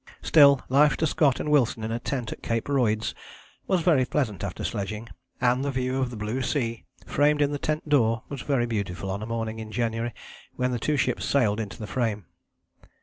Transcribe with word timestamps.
Still, 0.23 0.61
life 0.67 0.97
to 0.97 1.05
Scott 1.05 1.39
and 1.39 1.51
Wilson 1.51 1.83
in 1.83 1.91
a 1.91 1.99
tent 1.99 2.31
at 2.31 2.41
Cape 2.41 2.67
Royds 2.67 3.13
was 3.67 3.81
very 3.81 4.03
pleasant 4.03 4.43
after 4.43 4.63
sledging, 4.63 5.07
and 5.39 5.63
the 5.63 5.69
view 5.69 5.99
of 5.99 6.09
the 6.09 6.17
blue 6.17 6.41
sea 6.41 6.85
framed 7.05 7.39
in 7.39 7.51
the 7.51 7.59
tent 7.59 7.87
door 7.87 8.23
was 8.27 8.41
very 8.41 8.65
beautiful 8.65 9.11
on 9.11 9.21
a 9.21 9.27
morning 9.27 9.59
in 9.59 9.71
January 9.71 10.15
when 10.55 10.75
two 10.79 10.97
ships 10.97 11.23
sailed 11.25 11.59
into 11.59 11.77
the 11.77 11.85
frame. 11.85 12.25